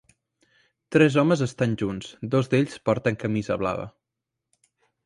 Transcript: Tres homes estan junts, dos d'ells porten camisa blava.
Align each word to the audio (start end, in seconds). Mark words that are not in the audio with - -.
Tres 0.95 1.17
homes 1.23 1.43
estan 1.47 1.75
junts, 1.83 2.09
dos 2.37 2.51
d'ells 2.55 2.81
porten 2.91 3.21
camisa 3.27 3.63
blava. 3.65 3.89